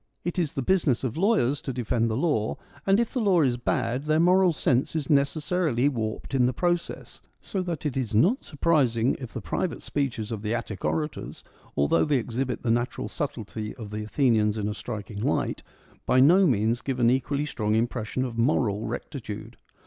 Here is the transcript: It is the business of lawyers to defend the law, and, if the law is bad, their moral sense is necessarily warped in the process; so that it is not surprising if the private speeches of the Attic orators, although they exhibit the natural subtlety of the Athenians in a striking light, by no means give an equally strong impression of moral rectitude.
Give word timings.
It 0.25 0.39
is 0.39 0.53
the 0.53 0.63
business 0.63 1.03
of 1.03 1.15
lawyers 1.15 1.61
to 1.61 1.71
defend 1.71 2.09
the 2.09 2.17
law, 2.17 2.57
and, 2.87 2.99
if 2.99 3.13
the 3.13 3.21
law 3.21 3.41
is 3.43 3.57
bad, 3.57 4.05
their 4.05 4.19
moral 4.19 4.51
sense 4.51 4.95
is 4.95 5.11
necessarily 5.11 5.87
warped 5.89 6.33
in 6.33 6.47
the 6.47 6.53
process; 6.53 7.21
so 7.39 7.61
that 7.61 7.85
it 7.85 7.95
is 7.95 8.15
not 8.15 8.43
surprising 8.43 9.15
if 9.19 9.31
the 9.31 9.41
private 9.41 9.83
speeches 9.83 10.31
of 10.31 10.41
the 10.41 10.55
Attic 10.55 10.83
orators, 10.83 11.43
although 11.77 12.03
they 12.03 12.17
exhibit 12.17 12.63
the 12.63 12.71
natural 12.71 13.09
subtlety 13.09 13.75
of 13.75 13.91
the 13.91 14.03
Athenians 14.03 14.57
in 14.57 14.67
a 14.67 14.73
striking 14.73 15.21
light, 15.21 15.61
by 16.07 16.19
no 16.19 16.47
means 16.47 16.81
give 16.81 16.99
an 16.99 17.11
equally 17.11 17.45
strong 17.45 17.75
impression 17.75 18.25
of 18.25 18.39
moral 18.39 18.87
rectitude. 18.87 19.55